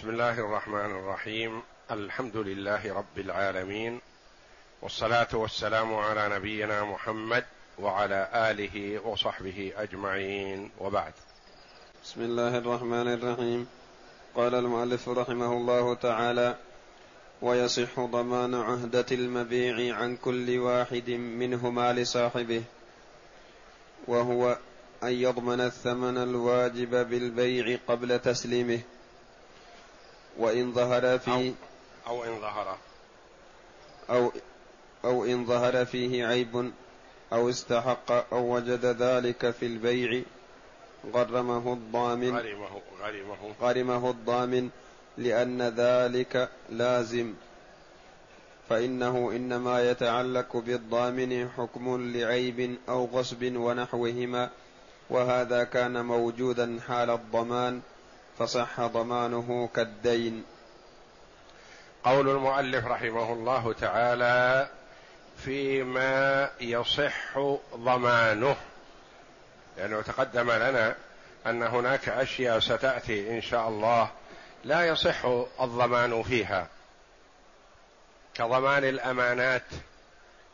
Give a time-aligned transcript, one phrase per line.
[0.00, 1.62] بسم الله الرحمن الرحيم.
[1.90, 4.00] الحمد لله رب العالمين.
[4.82, 7.44] والصلاة والسلام على نبينا محمد
[7.78, 10.70] وعلى آله وصحبه أجمعين.
[10.80, 11.12] وبعد.
[12.04, 13.66] بسم الله الرحمن الرحيم.
[14.34, 16.56] قال المؤلف رحمه الله تعالى
[17.42, 22.62] ويصح ضمان عهدة المبيع عن كل واحد منهما لصاحبه
[24.08, 24.58] وهو
[25.02, 28.80] أن يضمن الثمن الواجب بالبيع قبل تسليمه.
[30.38, 31.52] وإن ظهر فيه
[32.06, 32.78] أو, أو إن ظهر.
[34.10, 34.32] أو
[35.04, 36.72] أو إن ظهر فيه عيب
[37.32, 40.22] أو استحق أو وجد ذلك في البيع
[41.14, 42.36] غرمه الضامن.
[42.36, 43.54] غرمه غرمه.
[43.60, 44.70] غرمه الضامن
[45.18, 47.34] لأن ذلك لازم.
[48.68, 54.50] فإنه إنما يتعلق بالضامن حكم لعيب أو غصب ونحوهما
[55.10, 57.80] وهذا كان موجودا حال الضمان.
[58.40, 60.44] فصح ضمانه كالدين.
[62.04, 64.68] قول المؤلف رحمه الله تعالى
[65.44, 67.38] فيما يصح
[67.74, 68.56] ضمانه.
[69.76, 70.94] لأنه تقدم لنا
[71.46, 74.10] أن هناك أشياء ستأتي إن شاء الله
[74.64, 75.24] لا يصح
[75.60, 76.66] الضمان فيها.
[78.34, 79.66] كضمان الأمانات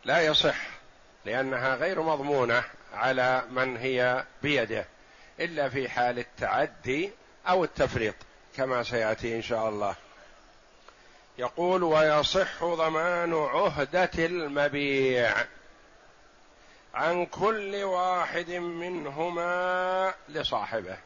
[0.05, 0.57] لا يصح
[1.25, 4.85] لأنها غير مضمونة على من هي بيده
[5.41, 7.11] إلا في حال التعدي
[7.49, 8.15] أو التفريط
[8.57, 9.95] كما سيأتي إن شاء الله.
[11.39, 15.45] يقول ويصح ضمان عهدة المبيع
[16.95, 20.99] عن كل واحد منهما لصاحبه.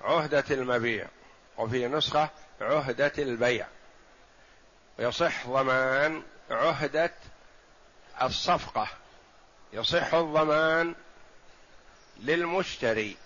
[0.00, 1.06] عهدة المبيع
[1.58, 3.66] وفي نسخة عهدة البيع.
[4.98, 7.12] يصح ضمان عهدة
[8.22, 8.88] الصفقة.
[9.72, 10.94] يصح الضمان
[12.20, 13.16] للمشتري.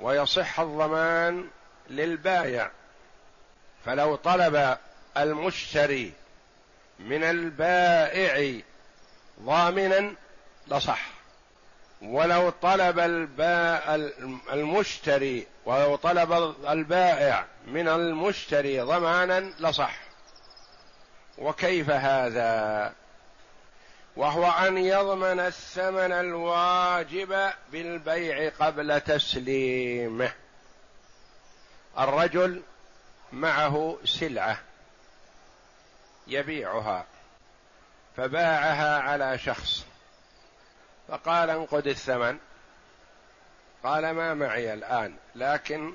[0.00, 1.48] ويصح الضمان
[1.90, 2.70] للبايع
[3.84, 4.76] فلو طلب
[5.16, 6.12] المشتري
[6.98, 8.60] من البائع
[9.42, 10.14] ضامنا
[10.68, 11.10] لصح.
[12.02, 13.94] ولو طلب الباء
[14.52, 19.98] المشتري ولو طلب البائع من المشتري ضمانا لصح.
[21.38, 22.92] وكيف هذا؟
[24.20, 30.32] وهو أن يضمن الثمن الواجب بالبيع قبل تسليمه.
[31.98, 32.62] الرجل
[33.32, 34.60] معه سلعة
[36.26, 37.04] يبيعها
[38.16, 39.86] فباعها على شخص.
[41.08, 42.38] فقال انقد الثمن.
[43.84, 45.94] قال ما معي الآن لكن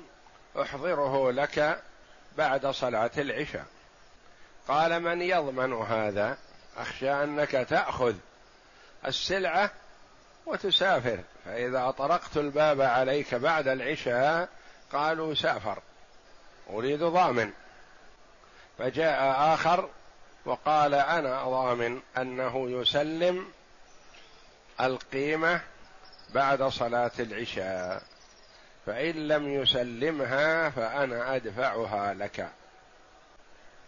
[0.60, 1.82] أحضره لك
[2.38, 3.66] بعد صلاة العشاء.
[4.68, 6.38] قال من يضمن هذا؟
[6.76, 8.14] أخشى أنك تأخذ
[9.06, 9.70] السلعة
[10.46, 11.18] وتسافر.
[11.44, 14.48] فإذا طرقت الباب عليك بعد العشاء
[14.92, 15.78] قالوا سافر
[16.70, 17.52] أريد ضامن.
[18.78, 19.88] فجاء آخر
[20.44, 23.48] وقال أنا ضامن أنه يسلم
[24.80, 25.60] القيمة
[26.34, 28.02] بعد صلاة العشاء
[28.86, 32.48] فإن لم يسلمها فأنا أدفعها لك.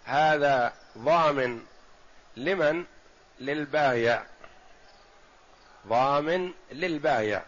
[0.04, 1.60] هذا ضامن
[2.38, 2.84] لمن؟
[3.41, 4.25] للبايع.
[5.87, 7.43] ضامن للبايع.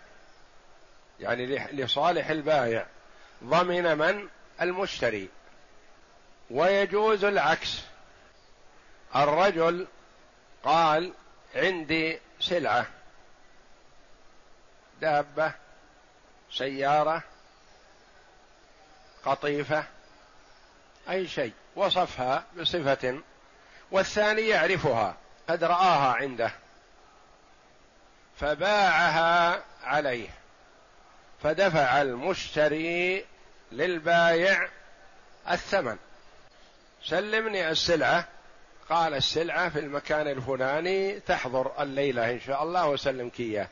[1.21, 2.87] يعني لصالح البايع.
[3.45, 4.29] ضمن من؟
[4.61, 5.29] المشتري.
[6.51, 7.83] ويجوز العكس.
[9.17, 9.87] الرجل
[10.65, 11.13] قال
[11.55, 12.87] عندي سلعة.
[15.01, 15.53] دابة
[16.53, 17.23] سيارة
[19.25, 19.85] قطيفة
[21.11, 21.53] أي شيء.
[21.77, 23.21] وصفها بصفة
[23.91, 25.17] والثاني يعرفها
[25.49, 26.53] قد رآها عنده.
[28.41, 30.29] فباعها عليه.
[31.43, 33.25] فدفع المشتري
[33.73, 34.69] للبايع
[35.51, 35.97] الثمن.
[37.05, 38.29] سلمني السلعة.
[38.91, 43.69] قال السلعة في المكان الفلاني تحضر الليلة إن شاء الله وسلمك إياه.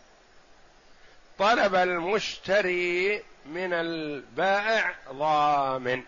[1.38, 6.02] طلب المشتري من البائع ضامن.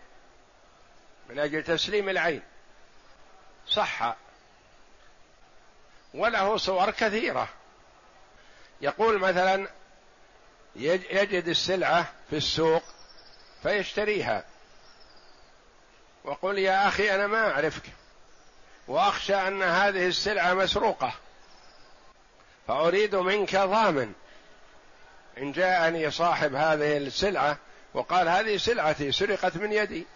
[1.30, 2.42] من أجل تسليم العين.
[3.70, 4.16] صح.
[6.14, 7.48] وله صور كثيرة.
[8.80, 9.68] يقول مثلا
[10.76, 12.82] يجد السلعة في السوق
[13.62, 14.44] فيشتريها.
[16.24, 17.82] وقل يا أخي أنا ما أعرفك.
[18.88, 21.12] وأخشى أن هذه السلعة مسروقة.
[22.68, 24.12] فأريد منك ضامن.
[25.38, 27.58] إن جاءني صاحب هذه السلعة
[27.94, 30.06] وقال هذه سلعتي سرقت من يدي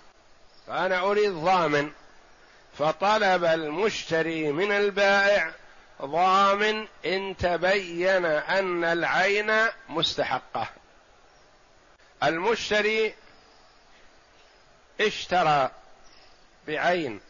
[0.67, 1.93] فأنا أريد ضامن.
[2.79, 5.53] فطلب المشتري من البائع
[6.03, 9.53] ضامن إن تبين أن العين
[9.89, 10.67] مستحقة.
[12.23, 13.15] المشتري
[15.01, 15.71] اشترى
[16.67, 17.21] بعين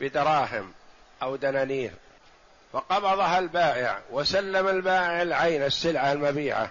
[0.00, 0.72] بدراهم
[1.22, 1.92] أو دنانير
[2.72, 6.70] فقبضها البائع وسلم البائع العين السلعة المبيعة.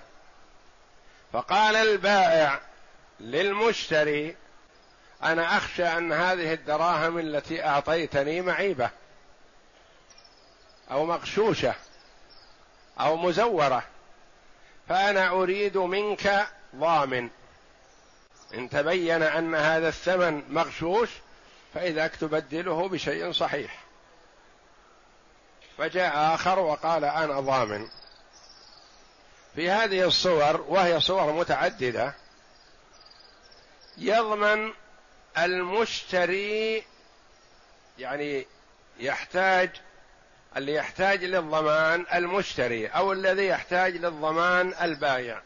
[1.34, 2.62] فقال البائع
[3.20, 4.36] للمشتري
[5.24, 8.90] أنا أخشى أن هذه الدراهم التي أعطيتني معيبة
[10.92, 11.76] أو مغشوشة
[13.00, 13.84] أو مزورة
[14.90, 17.30] فأنا أريد منك ضامن.
[18.54, 21.10] إن تبين أن هذا الثمن مغشوش
[21.74, 23.84] فاذاك تبدله بشيء صحيح.
[25.78, 27.88] فجاء آخر وقال أنا ضامن.
[29.56, 32.14] في هذه الصور وهي صور متعددة
[33.98, 34.74] يضمن
[35.38, 36.84] المشتري
[38.00, 38.48] يعني
[39.00, 39.70] يحتاج
[40.58, 45.42] اللي يحتاج للضمان المشتري أو الذي يحتاج للضمان البايع.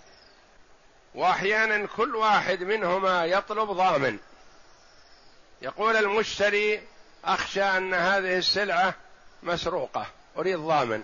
[1.15, 4.17] وأحيانا كل واحد منهما يطلب ضامن.
[5.61, 6.81] يقول المشتري
[7.25, 8.93] أخشى أن هذه السلعة
[9.43, 10.05] مسروقة
[10.37, 11.03] أريد ضامن.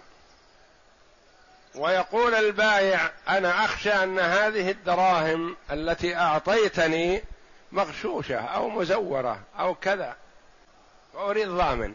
[1.75, 7.23] ويقول البائع أنا أخشى أن هذه الدراهم التي أعطيتني
[7.73, 10.15] مغشوشة أو مزورة أو كذا
[11.13, 11.93] واريد ضامن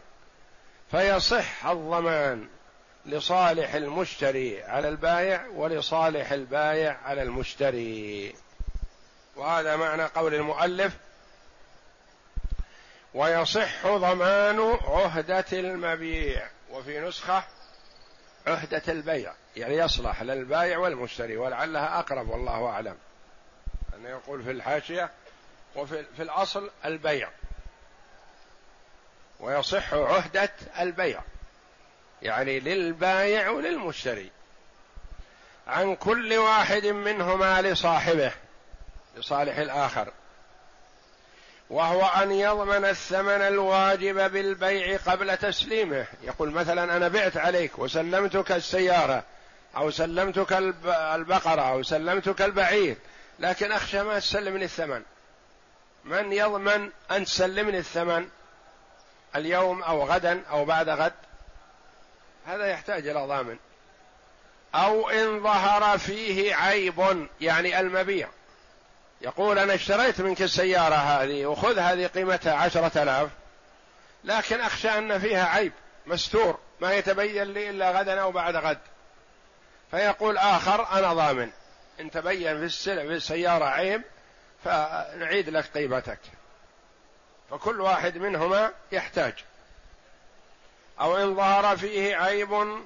[0.90, 2.48] فيصح الضمان
[3.06, 8.34] لصالح المشتري على البائع ولصالح البائع على المشتري.
[9.36, 10.92] وهذا معنى قول المؤلف
[13.14, 16.48] ويصح ضمان عهدة المبيع.
[16.70, 17.44] وفي نسخة
[18.46, 22.96] عهدة البيع يعني يصلح للبائع والمشتري ولعلها أقرب والله أعلم.
[23.94, 25.10] أنه يقول في الحاشية
[25.74, 27.30] وفي في الأصل البيع.
[29.40, 30.50] ويصح عهدة
[30.80, 31.20] البيع.
[32.22, 34.30] يعني للبايع وللمشتري.
[35.66, 38.32] عن كل واحد منهما لصاحبه
[39.16, 40.12] لصالح الآخر.
[41.70, 46.06] وهو أن يضمن الثمن الواجب بالبيع قبل تسليمه.
[46.22, 49.24] يقول مثلا أنا بعت عليك وسلمتك السيارة
[49.76, 50.52] أو سلمتك
[50.84, 52.96] البقرة أو سلمتك البعير
[53.38, 55.02] لكن أخشى ما تسلمني الثمن.
[56.04, 58.28] من يضمن أن تسلمني الثمن
[59.36, 61.12] اليوم أو غدا أو بعد غد؟
[62.46, 63.56] هذا يحتاج إلى ضامن.
[64.74, 68.28] أو إن ظهر فيه عيب يعني المبيع.
[69.20, 73.30] يقول أنا اشتريت منك السيارة هذه وخذ هذه قيمتها عشرة آلاف
[74.24, 75.72] لكن أخشى أن فيها عيب
[76.06, 78.78] مستور ما يتبين لي إلا غدا أو بعد غد.
[79.90, 81.50] فيقول آخر أنا ضامن.
[82.00, 84.02] إن تبين في السلع في السيارة عيب
[84.68, 86.18] فنعيد لك قيمتك
[87.50, 89.34] فكل واحد منهما يحتاج.
[91.00, 92.82] أو إن ظهر فيه عيب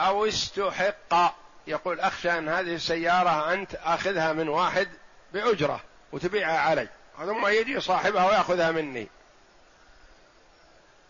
[0.00, 1.34] أو استحق.
[1.66, 4.88] يقول أخشى أن هذه السيارة أنت أخذها من واحد
[5.32, 5.80] بأجرة
[6.12, 6.88] وتبيعها علي.
[7.18, 9.08] ثم يجي صاحبها ويأخذها مني.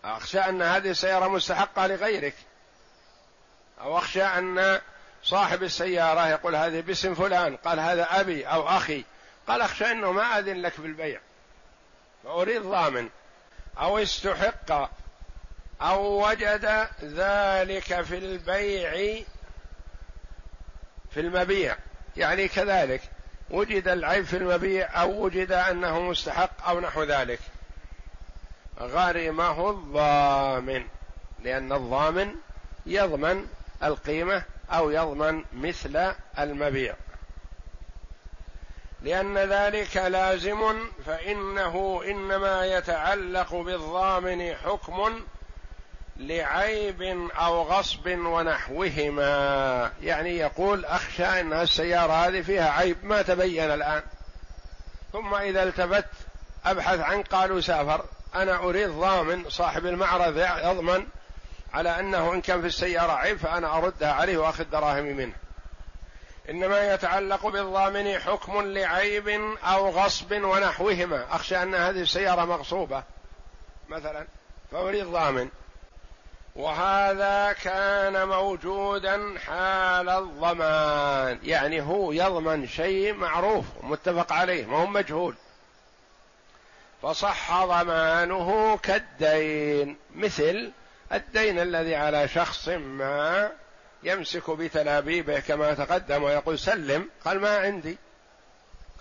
[0.03, 2.35] أخشى أن هذه السيارة مستحقة لغيرك.
[3.81, 4.79] أو أخشى أن
[5.23, 9.03] صاحب السيارة يقول هذه باسم فلان قال هذا أبي أو أخي.
[9.51, 11.19] قال أخشى أنه ما أذن لك بالبيع
[12.23, 13.09] فأريد ضامن.
[13.77, 14.89] أو استحق.
[15.81, 19.23] أو وجد ذلك في البيع
[21.11, 21.75] في المبيع.
[22.17, 23.01] يعني كذلك
[23.49, 27.39] وجد العيب في المبيع أو وجد أنه مستحق أو نحو ذلك.
[28.79, 30.87] غرمه الضامن.
[31.43, 32.35] لأن الضامن
[32.85, 33.47] يضمن
[33.83, 36.95] القيمة أو يضمن مثل المبيع.
[39.01, 45.21] لأن ذلك لازم فإنه إنما يتعلق بالضامن حكم
[46.17, 49.91] لعيب أو غصب ونحوهما.
[50.01, 54.01] يعني يقول أخشى إن السيارة هذه فيها عيب ما تبين الآن.
[55.13, 56.05] ثم إذا التفت
[56.65, 58.05] أبحث عن قالوا سافر.
[58.35, 61.07] أنا أريد ضامن صاحب المعرض يضمن
[61.73, 65.33] على أنه إن كان في السيارة عيب فأنا أردها عليه وأخذ دراهمي منه.
[66.51, 69.29] إنما يتعلق بالضامن حكم لعيب
[69.63, 71.25] أو غصب ونحوهما.
[71.31, 73.03] أخشى أن هذه السيارة مغصوبة
[73.89, 74.27] مثلا
[74.71, 75.49] فأريد ضامن.
[76.55, 81.39] وهذا كان موجودا حال الضمان.
[81.43, 85.35] يعني هو يضمن شيء معروف متفق عليه ما هو مجهول.
[87.01, 90.71] فصح ضمانه كالدين مثل
[91.13, 93.51] الدين الذي على شخص ما
[94.03, 97.97] يمسك بتلابيبه كما تقدم ويقول سلم قال ما عندي.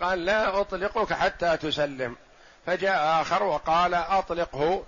[0.01, 2.17] قال لا أطلقك حتى تسلم.
[2.67, 4.85] فجاء آخر وقال أطلقه.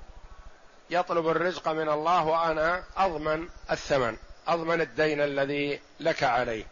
[0.90, 4.16] يطلب الرزق من الله وأنا أضمن الثمن
[4.48, 6.64] أضمن الدين الذي لك عليه.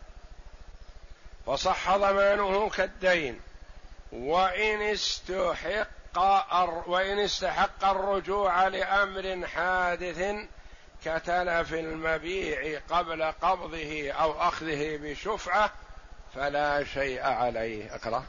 [1.47, 3.41] فصح ضمانه كالدين.
[4.13, 6.19] وإن استحق
[6.87, 10.35] وإن استحق الرجوع لأمر حادث
[11.05, 15.73] كتلف المبيع قبل قبضه أو أخذه بشفعة
[16.35, 17.95] فلا شيء عليه.
[17.95, 18.25] اقرأ.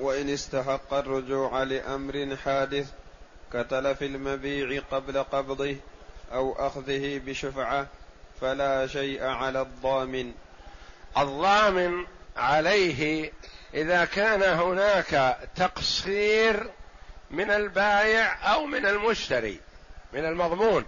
[0.00, 2.92] وإن استحق الرجوع لأمر حادث
[3.52, 5.76] كتلف المبيع قبل قبضه
[6.32, 7.86] أو أخذه بشفعة
[8.40, 10.32] فلا شيء على الضامن.
[11.18, 12.06] الضامن
[12.36, 13.32] عليه
[13.74, 16.70] إذا كان هناك تقصير
[17.30, 19.60] من البائع أو من المشتري
[20.12, 20.84] من المضمون.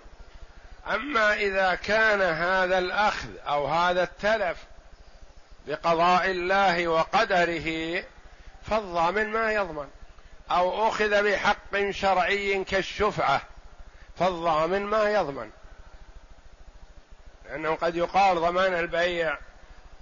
[0.95, 4.65] أما إذا كان هذا الأخذ أو هذا التلف
[5.67, 8.03] بقضاء الله وقدره
[8.63, 9.89] فالضامن ما يضمن.
[10.51, 13.43] أو أخذ بحق شرعي كالشفعة
[14.19, 15.51] فالضامن ما يضمن.
[17.45, 19.39] لأنه قد يقال ضمان البيع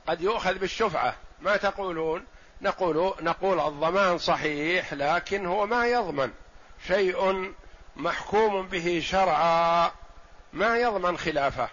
[0.07, 1.15] قد يؤخذ بالشفعة.
[1.41, 2.25] ما تقولون؟
[2.63, 6.33] نقول نقول الضمان صحيح لكن هو ما يضمن.
[6.87, 7.53] شيء
[7.97, 9.91] محكوم به شرعا.
[10.55, 11.69] ما يضمن خلافه.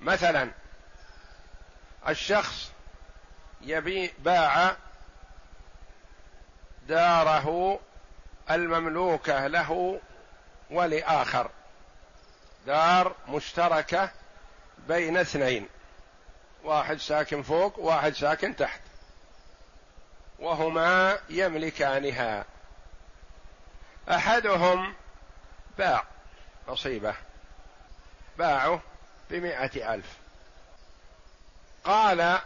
[0.00, 0.50] مثلا
[2.08, 2.72] الشخص
[3.60, 4.76] يبي باع
[6.88, 7.80] داره
[8.50, 10.00] المملوكة له
[10.70, 11.50] ولآخر.
[12.66, 14.10] دار مشتركة
[14.88, 15.68] بين اثنين.
[16.64, 18.80] واحد ساكن فوق واحد ساكن تحت.
[20.38, 22.44] وهما يملكانها.
[24.08, 24.94] أحدهم
[25.78, 26.04] باع
[26.68, 27.14] نصيبه
[28.38, 28.80] باعه
[29.30, 30.16] بمائه ألف.
[31.84, 32.40] قال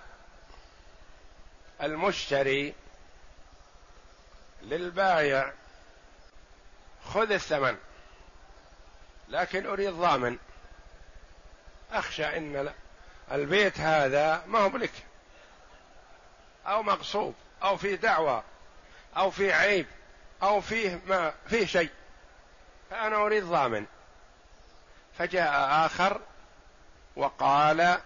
[1.82, 2.74] المشتري
[4.62, 5.52] للبايع
[7.04, 7.76] خذ الثمن
[9.28, 10.38] لكن أريد ضامن.
[11.92, 12.72] أخشى إن
[13.32, 14.92] البيت هذا ما هو لك
[16.66, 18.42] أو مغصوب أو في دعوى
[19.16, 19.86] أو في عيب
[20.42, 21.90] أو فيه ما فيه شيء.
[22.90, 23.86] فأنا أريد ضامن.
[25.18, 26.20] فجاء آخر
[27.16, 27.98] وقال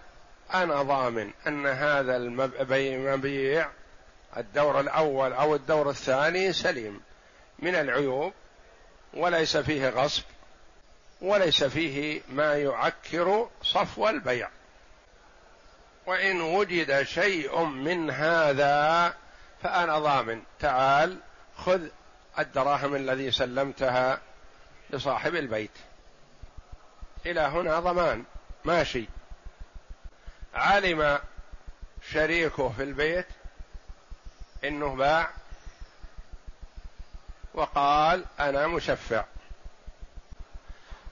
[0.53, 3.69] أنا ضامن أن هذا المبيع
[4.37, 7.01] الدور الأول أو الدور الثاني سليم
[7.59, 8.33] من العيوب
[9.13, 10.23] وليس فيه غصب
[11.21, 14.49] وليس فيه ما يعكر صفو البيع
[16.05, 19.13] وإن وجد شيء من هذا
[19.63, 21.17] فأنا ضامن تعال
[21.57, 21.81] خذ
[22.39, 24.21] الدراهم الذي سلمتها
[24.89, 25.71] لصاحب البيت
[27.25, 28.23] إلى هنا ضمان.
[28.65, 29.07] ماشي.
[30.53, 31.19] علم
[32.11, 33.27] شريكه في البيت
[34.63, 35.29] إنه باع
[37.53, 39.25] وقال أنا مشفع.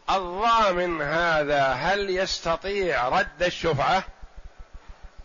[0.09, 4.03] الضامن هذا هل يستطيع رد الشفعة؟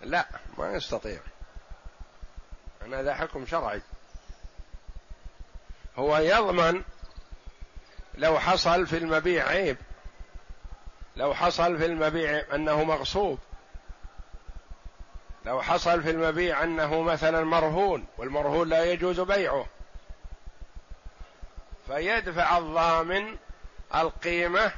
[0.02, 0.26] لا
[0.58, 1.20] ما يستطيع.
[2.84, 3.82] أن هذا حكم شرعي.
[5.96, 6.82] هو يضمن
[8.14, 9.76] لو حصل في المبيع عيب.
[11.16, 13.38] لو حصل في المبيع أنه مغصوب.
[15.44, 19.66] لو حصل في المبيع أنه مثلا مرهون والمرهون لا يجوز بيعه.
[21.86, 23.36] فيدفع الضامن
[23.94, 24.72] القيمة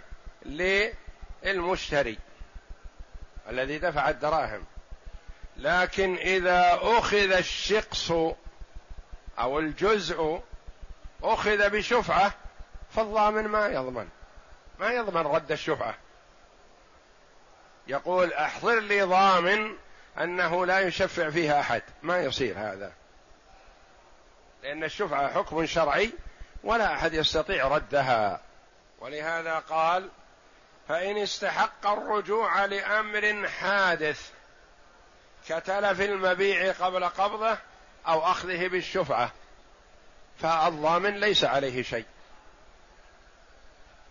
[1.43, 2.19] للمشتري
[3.49, 4.65] الذي دفع الدراهم.
[5.57, 8.11] لكن إذا أخذ الشقص
[9.39, 10.43] أو الجزء
[11.23, 12.33] أخذ بشفعة
[12.91, 14.09] فالضامن ما يضمن.
[14.79, 15.95] ما يضمن رد الشفعة.
[17.87, 19.77] يقول احضر لي ضامن
[20.21, 21.83] انه لا يشفع فيها احد.
[22.03, 22.93] ما يصير هذا.
[24.63, 26.13] لأن الشفعه حكم شرعي
[26.65, 28.41] ولا احد يستطيع ردها.
[29.01, 30.09] ولهذا قال
[30.89, 34.31] فان استحق الرجوع لامر حادث
[35.49, 37.59] كتلف المبيع قبل قبضه
[38.07, 39.33] أو اخذه بالشفعه
[40.39, 42.07] فالضامن ليس عليه شيء.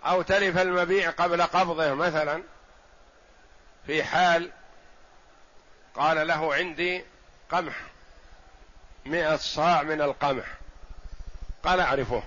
[0.05, 2.43] أو تلف المبيع قبل قبضه مثلا.
[3.87, 4.51] في حال
[5.95, 7.05] قال له عندي
[7.51, 7.75] قمح
[9.05, 10.45] مئة صاع من القمح.
[11.63, 12.23] قال أعرفه.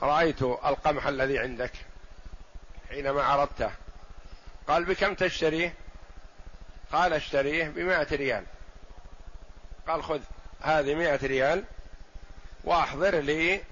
[0.00, 1.72] رأيت القمح الذي عندك
[2.88, 3.70] حينما عرضته.
[4.68, 5.74] قال بكم تشتريه؟
[6.92, 8.44] قال اشتريه بمائة ريال.
[9.88, 10.20] قال خذ
[10.60, 11.64] هذه مائة ريال
[12.64, 13.62] وأحضر لي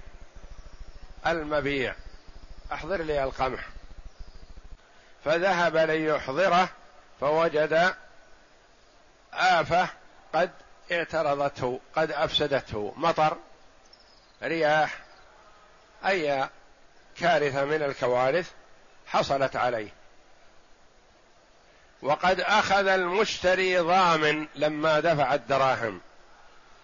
[1.27, 1.95] المبيع.
[2.73, 3.67] أحضر لي القمح.
[5.25, 6.69] فذهب ليحضره
[7.21, 7.93] فوجد
[9.33, 9.89] آفة
[10.33, 10.51] قد
[10.91, 12.93] اعترضته قد أفسدته.
[12.97, 13.37] مطر
[14.43, 14.97] رياح
[16.05, 16.49] أي
[17.17, 18.51] كارثة من الكوارث
[19.07, 19.89] حصلت عليه.
[22.01, 26.01] وقد أخذ المشتري ضامن لما دفع الدراهم.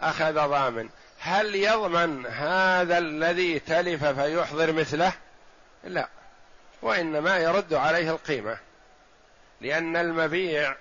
[0.01, 0.89] أخذ ضامن.
[1.19, 5.13] هل يضمن هذا الذي تلف فيحضر مثله؟
[5.83, 6.07] لا.
[6.81, 8.57] وإنما يرد عليه القيمة.
[9.61, 10.75] لأن المبيع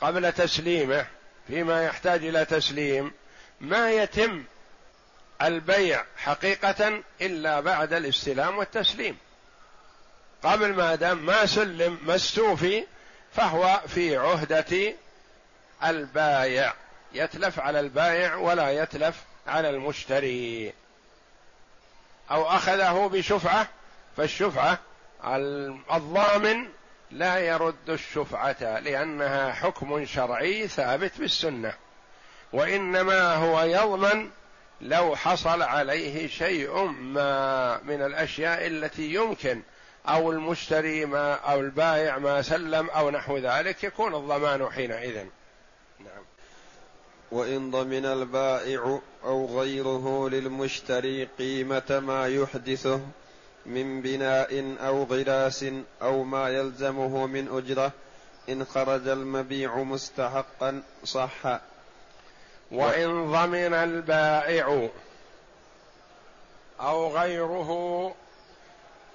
[0.00, 1.06] قبل تسليمه
[1.46, 3.12] فيما يحتاج إلى تسليم
[3.60, 4.44] ما يتم
[5.42, 9.18] البيع حقيقة إلا بعد الاستلام والتسليم.
[10.42, 12.86] قبل ما دام ما سلم ما استوفي
[13.32, 14.94] فهو في عهدة
[15.84, 16.74] البايع.
[17.12, 20.72] يتلف على البائع ولا يتلف على المشتري.
[22.30, 23.68] أو أخذه بشفعة
[24.16, 24.78] فالشفعة
[25.92, 26.68] الضامن
[27.12, 31.74] لا يرد الشفعة لأنها حكم شرعي ثابت بالسنة
[32.52, 34.30] وإنما هو يضمن
[34.80, 39.62] لو حصل عليه شيء ما من الأشياء التي يمكن
[40.08, 45.16] أو المشتري ما أو البائع ما سلم أو نحو ذلك يكون الضمان حينئذ.
[46.00, 46.24] نعم.
[47.32, 53.00] وإن ضمن البائع أو غيره للمشتري قيمة ما يحدثه
[53.66, 55.64] من بناء أو غراس
[56.02, 57.92] أو ما يلزمه من أجرة
[58.48, 61.60] إن خرج المبيع مستحقا صح
[62.70, 64.88] وإن ضمن البائع
[66.80, 68.14] أو غيره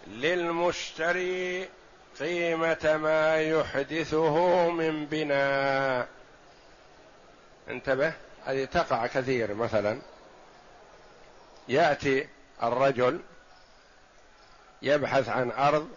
[0.08, 1.70] للمشتري
[2.20, 6.08] قيمة ما يحدثه من بناء.
[7.70, 8.14] انتبه
[8.46, 10.00] هذه تقع كثير مثلا
[11.68, 12.28] يأتي
[12.64, 13.20] الرجل
[14.82, 15.90] يبحث عن أرض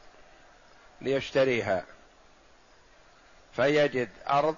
[1.01, 1.85] ليشتريها
[3.57, 4.57] فيجد أرض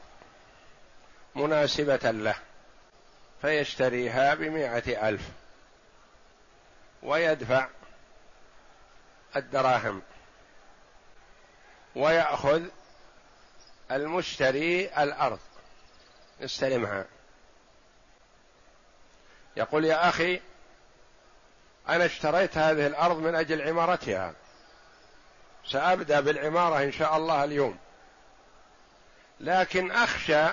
[1.34, 2.34] مناسبة له
[3.42, 5.22] فيشتريها بمائه ألف
[7.02, 7.68] ويدفع
[9.36, 10.02] الدراهم
[11.96, 12.62] ويأخذ
[13.90, 15.38] المشتري الأرض
[16.40, 17.06] يستلمها
[19.56, 20.40] يقول يا أخي
[21.88, 24.34] أنا اشتريت هذه الأرض من أجل عمارتها.
[25.66, 27.78] سأبدأ بالعمارة إن شاء الله اليوم.
[29.40, 30.44] لكن أخشى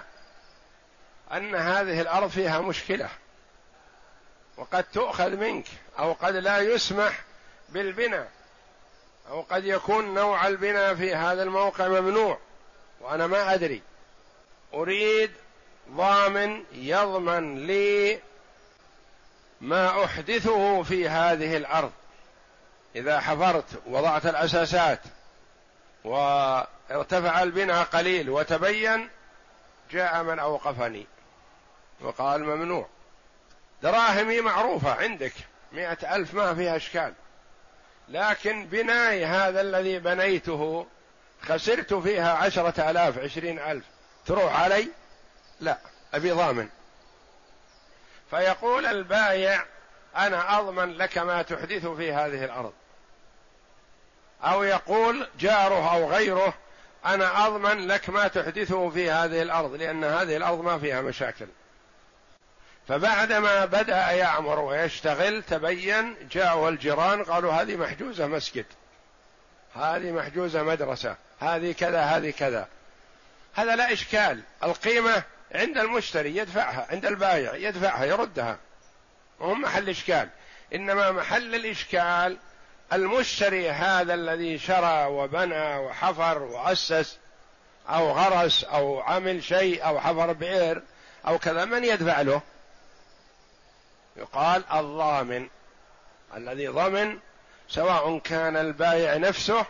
[1.34, 3.10] أن هذه الأرض فيها مشكلة.
[4.58, 5.66] وقد تؤخذ منك
[6.00, 7.24] أو قد لا يسمح
[7.70, 8.32] بالبناء.
[9.30, 12.38] أو قد يكون نوع البناء في هذا الموقع ممنوع
[13.02, 13.82] وأنا ما أدري.
[14.74, 15.32] أريد
[15.92, 18.20] ضامن يضمن لي
[19.62, 21.92] ما أحدثه في هذه الأرض.
[22.96, 25.00] إذا حفرت وضعت الأساسات
[26.04, 29.10] وارتفع البناء قليل وتبين
[29.92, 31.08] جاء من أوقفني
[32.02, 32.88] وقال ممنوع.
[33.84, 35.34] دراهمي معروفة عندك
[35.72, 37.14] مئة ألف ما فيها إشكال.
[38.10, 40.88] لكن بناي هذا الذي بنيته
[41.42, 43.86] خسرت فيها عشرة آلاف عشرين ألف.
[44.26, 44.88] تروح علي؟
[45.60, 45.78] لا
[46.14, 46.70] أبي ضامن.
[48.30, 49.66] فيقول البايع
[50.16, 52.74] أنا أضمن لك ما تحدث في هذه الأرض.
[54.44, 56.54] أو يقول جاره أو غيره
[57.06, 61.48] أنا أضمن لك ما تحدثه في هذه الأرض لأن هذه الأرض ما فيها مشاكل.
[62.88, 68.66] فبعدما بدأ يعمر ويشتغل تبين جاءوا الجيران قالوا هذه محجوزة مسجد.
[69.76, 71.16] هذه محجوزة مدرسة.
[71.40, 72.68] هذه كذا هذه كذا.
[73.56, 74.42] هذا لا إشكال.
[74.64, 78.58] القيمة عند المشتري يدفعها عند البائع يدفعها يردها.
[79.40, 80.30] وهو محل إشكال.
[80.76, 82.38] إنما محل الإشكال
[82.94, 87.18] المشتري هذا الذي شرى وبنى وحفر وأسس
[87.90, 90.82] أو غرس أو عمل شيء أو حفر بئر
[91.28, 92.42] أو كذا من يدفع له؟
[94.18, 95.48] يقال الضامن
[96.36, 97.20] الذي ضمن
[97.70, 99.66] سواء كان البائع نفسه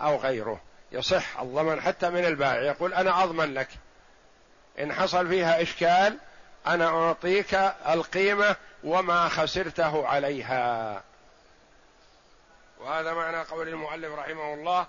[0.00, 0.60] أو غيره.
[0.92, 3.68] يصح الضمن حتى من البائع يقول أنا أضمن لك.
[4.80, 6.18] إن حصل فيها إشكال
[6.66, 7.54] أنا أعطيك
[7.88, 11.02] القيمة وما خسرته عليها.
[12.80, 14.86] وهذا معنى قول المؤلف رحمه الله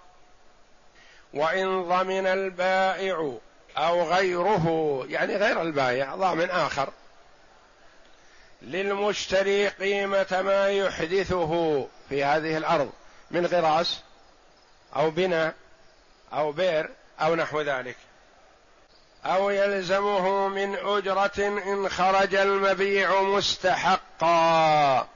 [1.33, 3.37] وإن ضمن البائع
[3.77, 4.65] أو غيره
[5.09, 6.89] يعني غير البائع ضامن آخر.
[8.61, 12.91] للمشتري قيمة ما يحدثه في هذه الأرض
[13.31, 14.01] من غراس
[14.95, 15.53] أو بناء
[16.33, 16.89] أو بئر
[17.21, 17.97] أو نحو ذلك.
[19.25, 25.07] أو يلزمه من أجرة إن خرج المبيع مستحقا.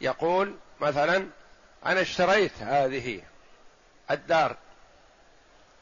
[0.00, 1.26] يقول مثلا
[1.86, 3.20] أنا اشتريت هذه
[4.10, 4.56] الدار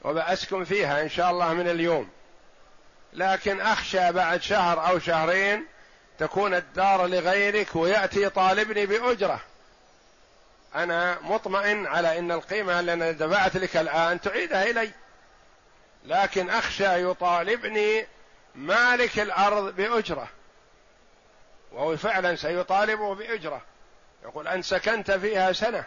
[0.04, 2.10] وبأسكن فيها إن شاء الله من اليوم
[3.12, 5.66] لكن أخشى بعد شهر أو شهرين
[6.18, 9.40] تكون الدار لغيرك ويأتي طالبني بأجرة.
[10.74, 14.90] أنا مطمئن على إن القيمة اللي أنا دفعت لك الآن تعيدها إلي.
[16.04, 18.06] لكن أخشى يطالبني
[18.54, 20.28] مالك الأرض بأجرة.
[21.72, 23.62] وهو فعلا سيطالبه بأجرة.
[24.22, 25.84] يقول أنت سكنت فيها سنة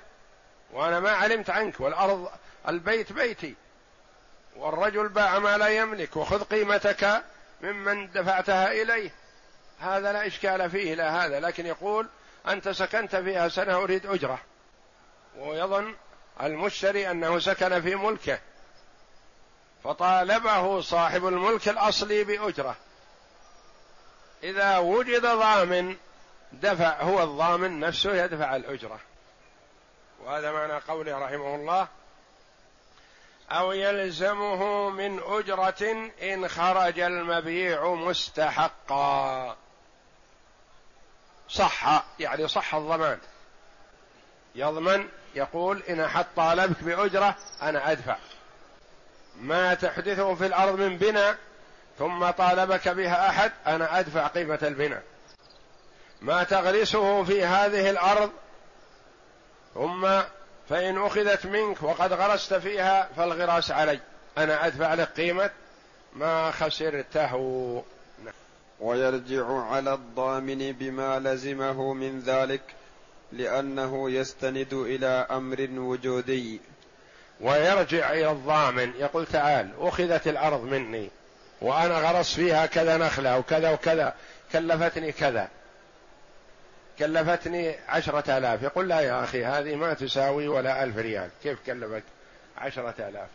[0.72, 2.30] وأنا ما علمت عنك والأرض
[2.68, 3.56] البيت بيتي.
[4.56, 7.24] والرجل باع ما لا يملك وخذ قيمتك
[7.62, 9.12] ممن دفعتها إليه.
[9.80, 11.40] هذا لا إشكال فيه لا هذا.
[11.40, 12.08] لكن يقول
[12.48, 14.40] أنت سكنت فيها سنة أريد أجرة.
[15.38, 15.96] ويظن
[16.42, 18.40] المشتري أنه سكن في ملكه.
[19.84, 22.76] فطالبه صاحب الملك الأصلي بأجرة.
[24.44, 25.96] إذا وجد ضامن
[26.54, 29.00] دفع هو الضامن نفسه يدفع الأجرة.
[30.24, 31.88] وهذا معنى قوله رحمه الله
[33.52, 39.56] أو يلزمه من أجرة إن خرج المبيع مستحقا.
[41.50, 43.20] صح يعني صح الضمان.
[44.56, 48.18] يضمن يقول إن أحد طالبك بأجرة أنا أدفع.
[49.42, 51.38] ما تحدثه في الأرض من بناء
[52.00, 55.04] ثم طالبك بها أحد أنا أدفع قيمة البناء.
[56.22, 58.32] ما تغرسه في هذه الأرض
[59.74, 60.22] ثم
[60.70, 64.00] فإن أخذت منك وقد غرست فيها فالغراس علي.
[64.38, 65.50] أنا أدفع لك قيمة
[66.14, 67.84] ما خسرته.
[68.80, 72.62] ويرجع على الضامن بما لزمه من ذلك
[73.32, 76.62] لأنه يستند إلى أمر وجودي.
[77.44, 81.10] ويرجع إلى الضامن يقول تعال أخذت الأرض مني
[81.62, 84.14] وأنا غرس فيها كذا نخلة وكذا وكذا
[84.52, 85.48] كلفتني كذا.
[87.00, 88.64] كلفتني عشرة آلاف.
[88.64, 91.30] يقول لا يا أخي هذه ما تساوي ولا ألف ريال.
[91.44, 92.04] كيف كلفك
[92.58, 93.28] عشرة آلاف؟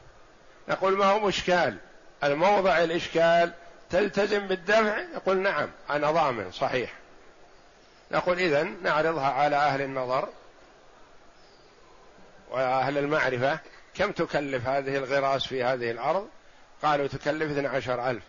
[0.69, 1.77] نقول ما هو مشكال.
[2.25, 3.53] الموضع الإشكال
[3.91, 6.93] تلتزم بالدفع؟ يقول نعم أنا ضامن صحيح.
[8.11, 10.29] نقول إذا نعرضها على أهل النظر
[12.51, 13.59] وأهل المعرفة.
[13.99, 16.29] كم تكلف هذه الغراس في هذه الأرض؟
[16.83, 18.23] قالوا تكلف 12 ألف.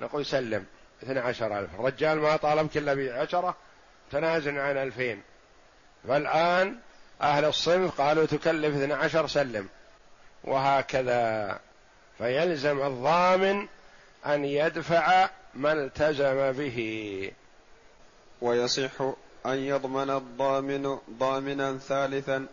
[0.00, 0.64] نقول سلم
[1.02, 1.74] 12 ألف.
[1.74, 3.56] الرجال ما طالبك إلا بعشرة
[4.12, 5.22] تنازل عن ألفين.
[6.08, 6.76] فالآن
[7.22, 9.68] أهل الصنف قالوا تكلف 12 سلم.
[10.44, 11.58] وهكذا.
[12.18, 13.66] فيلزم الضامن
[14.26, 17.30] أن يدفع ما التزم به.
[18.40, 19.00] ويصح
[19.46, 22.46] أن يضمن الضامن ضامنا ثالثا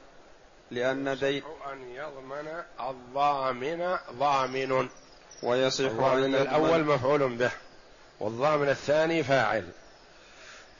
[0.71, 4.89] لأن دين أن يضمن الضامن ضامن.
[5.43, 7.51] ويصح أن الأول مفعول به
[8.19, 9.69] والضامن الثاني فاعل.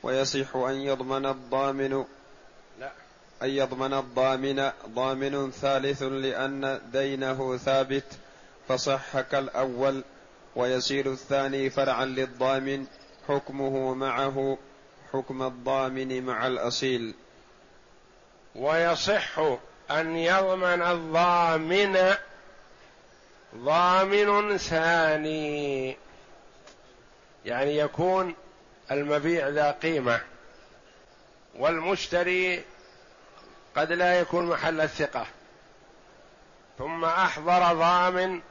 [0.03, 2.06] ويصح أن يضمن الضامن.
[2.79, 2.91] لا.
[3.43, 8.17] أن يضمن الضامن ضامن ثالث لأن دينه ثابت
[8.67, 10.03] فصح كالأول.
[10.56, 12.86] ويصير الثاني فرعا للضامن
[13.27, 14.58] حكمه معه
[15.13, 17.13] حكم الضامن مع الأصيل.
[18.56, 19.39] ويصح
[19.91, 22.13] أن يضمن الضامن
[23.56, 25.98] ضامن ثاني.
[27.46, 28.36] يعني يكون
[28.91, 30.22] المبيع ذا قيمة
[31.56, 32.63] والمشتري
[33.76, 35.26] قد لا يكون محل الثقة.
[36.78, 38.41] ثم أحضر ضامن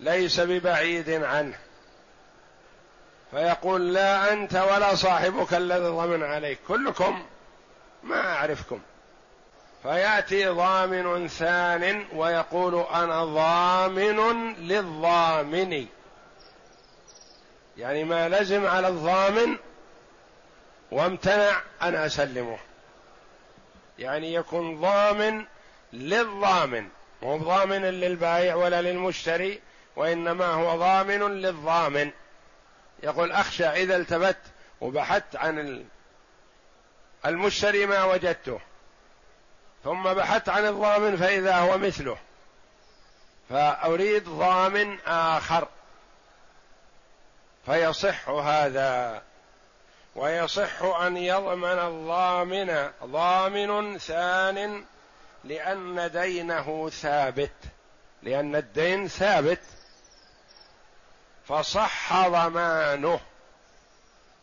[0.00, 1.58] ليس ببعيد عنه.
[3.30, 6.58] فيقول لا أنت ولا صاحبك الذي ضمن عليك.
[6.68, 7.26] كلكم
[8.02, 8.80] ما أعرفكم.
[9.82, 15.86] فيأتي ضامن ثان ويقول أنا ضامن للضامن.
[17.76, 19.56] يعني ما لزم على الضامن
[20.90, 22.58] وامتنع أن أسلمه.
[23.98, 25.46] يعني يكون ضامن
[25.92, 26.88] للضامن
[27.22, 29.60] مو ضامن للبائع ولا للمشتري
[29.96, 32.10] وإنما هو ضامن للضامن.
[33.02, 34.38] يقول أخشى إذا التفت
[34.80, 35.84] وبحثت عن
[37.26, 38.60] المشتري ما وجدته.
[39.84, 42.18] ثم بحثت عن الضامن فإذا هو مثله.
[43.50, 45.68] فأريد ضامن آخر.
[47.66, 49.22] فيصح هذا.
[50.14, 54.84] ويصح أن يضمن الضامن ضامن ثان
[55.44, 57.52] لأن دينه ثابت.
[58.22, 59.60] لأن الدين ثابت.
[61.48, 63.20] فصح ضمانه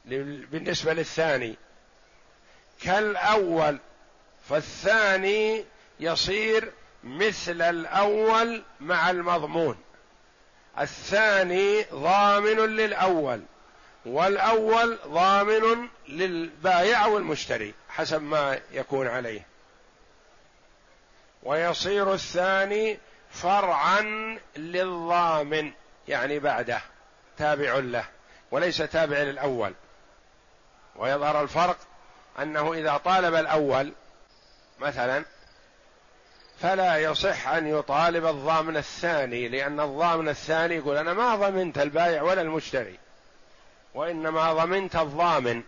[0.06, 1.56] بالنسبة للثاني.
[2.82, 3.80] كالأول
[4.50, 5.66] فالثاني
[6.00, 6.72] يصير
[7.04, 9.78] مثل الأول مع المضمون.
[10.80, 13.42] الثاني ضامن للأول
[14.06, 19.46] والأول ضامن للبائع والمشتري حسب ما يكون عليه.
[21.44, 23.00] ويصير الثاني
[23.32, 24.02] فرعا
[24.58, 25.72] للضامن
[26.08, 26.82] يعني بعده
[27.38, 28.06] تابع له
[28.52, 29.74] وليس تابع للأول.
[30.96, 31.78] ويظهر الفرق
[32.40, 33.94] أنه إذا طالب الأول
[34.80, 35.26] مثلا
[36.60, 42.42] فلا يصح أن يطالب الضامن الثاني لأن الضامن الثاني يقول أنا ما ضمنت البائع ولا
[42.42, 43.00] المشتري
[43.94, 45.64] وإنما ضمنت الضامن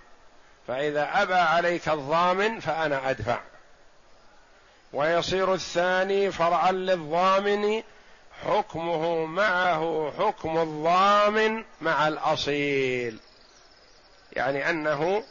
[0.67, 3.39] فإذا أبى عليك الضامن فأنا أدفع.
[4.93, 7.84] ويصير الثاني فرعا للضامن
[8.45, 13.19] حكمه معه حكم الضامن مع الأصيل
[14.34, 15.24] يعني أنه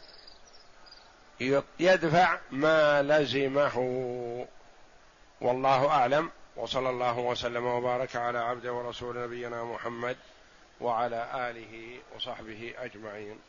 [1.79, 3.77] يدفع ما لزمه.
[5.41, 6.31] والله أعلم.
[6.55, 10.17] وصلى الله وسلم وبارك على عبد ورسول نبينا محمد
[10.81, 13.39] وعلى آله وصحبه أجمعين.